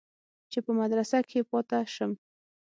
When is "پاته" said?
1.49-1.79